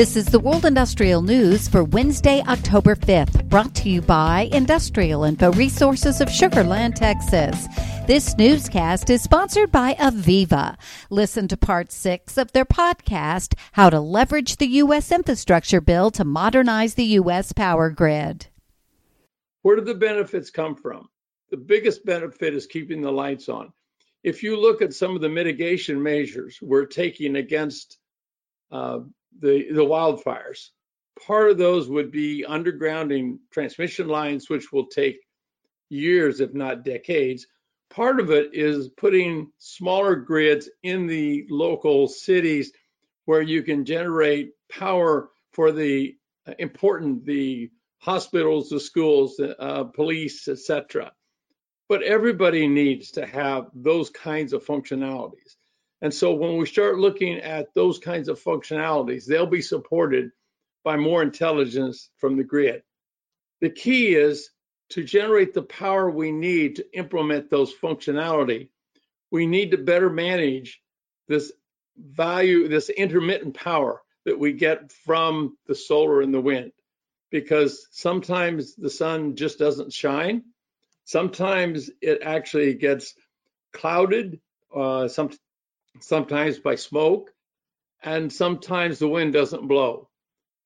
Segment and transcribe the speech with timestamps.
[0.00, 5.24] This is the World Industrial News for Wednesday, October 5th, brought to you by Industrial
[5.24, 7.66] Info Resources of Sugar Land, Texas.
[8.06, 10.78] This newscast is sponsored by AVEVA.
[11.10, 15.12] Listen to part six of their podcast, How to Leverage the U.S.
[15.12, 17.52] Infrastructure Bill to Modernize the U.S.
[17.52, 18.46] Power Grid.
[19.60, 21.10] Where do the benefits come from?
[21.50, 23.70] The biggest benefit is keeping the lights on.
[24.22, 27.98] If you look at some of the mitigation measures we're taking against
[28.72, 29.00] uh,
[29.38, 30.68] the, the wildfires.
[31.26, 35.20] Part of those would be undergrounding transmission lines, which will take
[35.88, 37.46] years, if not decades.
[37.90, 42.72] Part of it is putting smaller grids in the local cities
[43.24, 46.16] where you can generate power for the
[46.46, 51.12] uh, important, the hospitals, the schools, the uh, police, etc.
[51.88, 55.56] But everybody needs to have those kinds of functionalities.
[56.02, 60.30] And so when we start looking at those kinds of functionalities, they'll be supported
[60.82, 62.82] by more intelligence from the grid.
[63.60, 64.50] The key is
[64.90, 68.68] to generate the power we need to implement those functionality.
[69.30, 70.80] We need to better manage
[71.28, 71.52] this
[71.96, 76.72] value, this intermittent power that we get from the solar and the wind,
[77.30, 80.44] because sometimes the sun just doesn't shine.
[81.04, 83.14] Sometimes it actually gets
[83.72, 84.40] clouded.
[84.74, 85.30] Uh, some,
[86.00, 87.30] sometimes by smoke,
[88.02, 90.08] and sometimes the wind doesn't blow.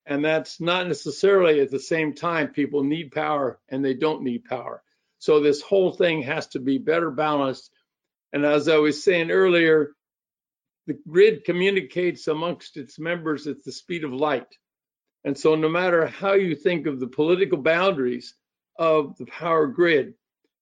[0.05, 4.45] And that's not necessarily at the same time people need power and they don't need
[4.45, 4.83] power.
[5.17, 7.71] So this whole thing has to be better balanced.
[8.31, 9.95] And as I was saying earlier,
[10.85, 14.47] the grid communicates amongst its members at the speed of light.
[15.23, 18.35] And so no matter how you think of the political boundaries
[18.77, 20.13] of the power grid,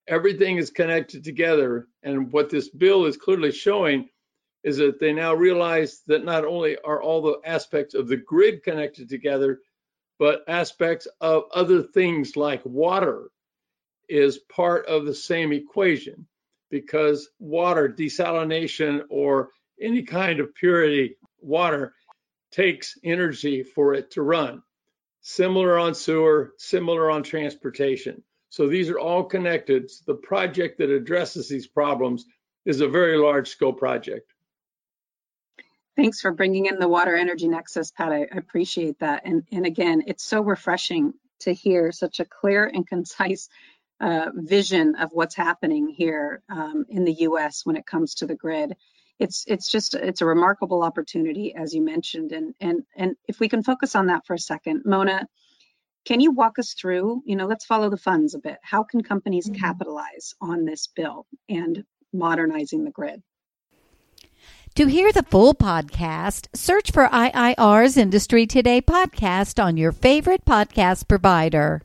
[0.07, 1.87] everything is connected together.
[2.01, 4.07] And what this bill is clearly showing
[4.63, 8.63] is that they now realize that not only are all the aspects of the grid
[8.63, 9.59] connected together,
[10.19, 13.29] but aspects of other things like water
[14.07, 16.27] is part of the same equation
[16.69, 19.49] because water desalination or
[19.81, 21.93] any kind of purity water
[22.51, 24.61] takes energy for it to run.
[25.21, 28.23] Similar on sewer, similar on transportation.
[28.49, 29.89] So these are all connected.
[30.05, 32.25] The project that addresses these problems
[32.65, 34.32] is a very large scope project.
[35.95, 38.11] Thanks for bringing in the water energy nexus, Pat.
[38.11, 39.23] I appreciate that.
[39.25, 43.47] And, and again, it's so refreshing to hear such a clear and concise
[43.99, 47.61] uh, vision of what's happening here um, in the U.S.
[47.63, 48.75] when it comes to the grid.
[49.19, 53.47] It's it's just it's a remarkable opportunity, as you mentioned, and and and if we
[53.47, 55.27] can focus on that for a second, Mona,
[56.05, 57.21] can you walk us through?
[57.25, 58.57] You know, let's follow the funds a bit.
[58.63, 59.61] How can companies mm-hmm.
[59.61, 63.21] capitalize on this bill and modernizing the grid?
[64.75, 71.07] To hear the full podcast, search for IIR's Industry Today podcast on your favorite podcast
[71.07, 71.83] provider.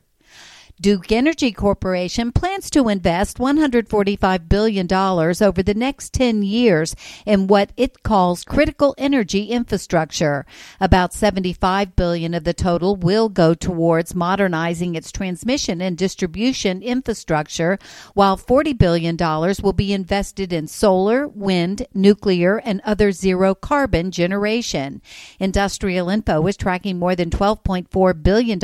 [0.81, 6.95] Duke Energy Corporation plans to invest $145 billion over the next 10 years
[7.25, 10.45] in what it calls critical energy infrastructure.
[10.79, 17.77] About 75 billion of the total will go towards modernizing its transmission and distribution infrastructure,
[18.13, 19.17] while $40 billion
[19.61, 25.01] will be invested in solar, wind, nuclear, and other zero carbon generation.
[25.39, 28.59] Industrial Info is tracking more than $12.4 billion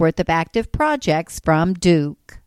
[0.00, 2.39] worth of active projects from from Duke.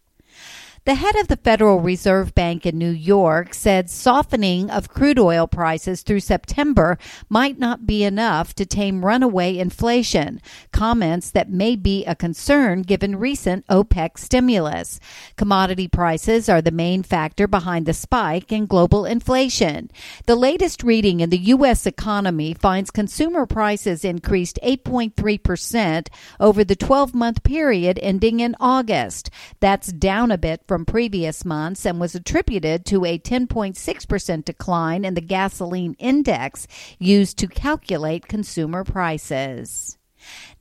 [0.85, 5.47] The head of the Federal Reserve Bank in New York said softening of crude oil
[5.47, 6.97] prices through September
[7.29, 10.41] might not be enough to tame runaway inflation,
[10.73, 14.99] comments that may be a concern given recent OPEC stimulus.
[15.37, 19.89] Commodity prices are the main factor behind the spike in global inflation.
[20.25, 21.85] The latest reading in the U.S.
[21.85, 26.09] economy finds consumer prices increased 8.3%
[26.41, 29.29] over the 12 month period ending in August.
[29.61, 35.13] That's down a bit from previous months and was attributed to a 10.6% decline in
[35.13, 36.65] the gasoline index
[36.97, 39.99] used to calculate consumer prices.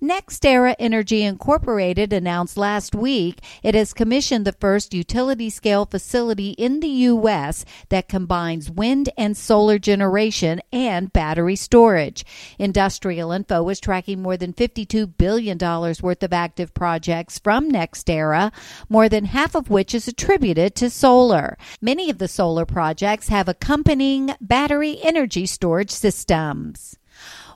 [0.02, 6.80] NextEra Energy Incorporated announced last week it has commissioned the first utility scale facility in
[6.80, 7.64] the U.S.
[7.88, 12.24] that combines wind and solar generation and battery storage.
[12.58, 18.52] Industrial Info is tracking more than $52 billion worth of active projects from NextEra,
[18.88, 21.56] more than half of which is attributed to solar.
[21.80, 26.98] Many of the solar projects have accompanying battery energy storage systems.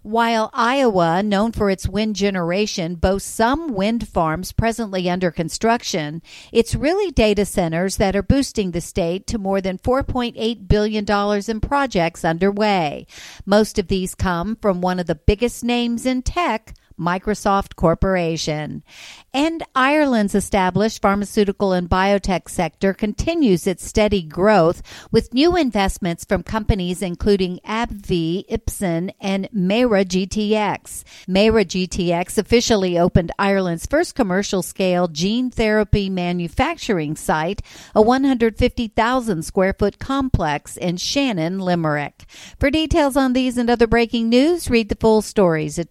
[0.06, 6.23] While Iowa, known for its wind generation, boasts some wind farms presently under construction,
[6.53, 11.05] it's really data centers that are boosting the state to more than $4.8 billion
[11.50, 13.08] in projects underway.
[13.44, 18.82] Most of these come from one of the biggest names in tech, Microsoft Corporation.
[19.32, 26.43] And Ireland's established pharmaceutical and biotech sector continues its steady growth with new investments from
[26.43, 31.04] companies including AbbVie, Ipsen, and Meira GTX.
[31.28, 37.62] Meira GTX officially opened Ireland's first commercial scale gene therapy manufacturing site,
[37.94, 42.25] a 150,000 square foot complex in Shannon, Limerick.
[42.58, 45.90] For details on these and other breaking news, read the full stories at